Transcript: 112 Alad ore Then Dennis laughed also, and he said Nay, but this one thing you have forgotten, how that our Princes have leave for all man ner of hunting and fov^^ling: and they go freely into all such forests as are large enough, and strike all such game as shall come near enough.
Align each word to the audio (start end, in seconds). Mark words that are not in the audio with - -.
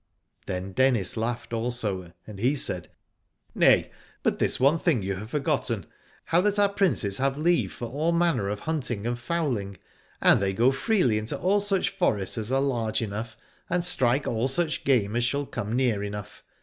112 0.47 0.47
Alad 0.47 0.49
ore 0.49 0.49
Then 0.49 0.73
Dennis 0.93 1.15
laughed 1.15 1.53
also, 1.53 2.11
and 2.25 2.39
he 2.39 2.55
said 2.55 2.89
Nay, 3.53 3.91
but 4.23 4.39
this 4.39 4.59
one 4.59 4.79
thing 4.79 5.03
you 5.03 5.17
have 5.17 5.29
forgotten, 5.29 5.85
how 6.25 6.41
that 6.41 6.57
our 6.57 6.69
Princes 6.69 7.19
have 7.19 7.37
leave 7.37 7.71
for 7.71 7.85
all 7.85 8.11
man 8.11 8.37
ner 8.37 8.49
of 8.49 8.61
hunting 8.61 9.05
and 9.05 9.15
fov^^ling: 9.17 9.77
and 10.19 10.41
they 10.41 10.53
go 10.53 10.71
freely 10.71 11.19
into 11.19 11.37
all 11.37 11.61
such 11.61 11.89
forests 11.91 12.39
as 12.39 12.51
are 12.51 12.61
large 12.61 13.03
enough, 13.03 13.37
and 13.69 13.85
strike 13.85 14.25
all 14.25 14.47
such 14.47 14.85
game 14.85 15.15
as 15.15 15.23
shall 15.23 15.45
come 15.45 15.75
near 15.75 16.03
enough. 16.03 16.43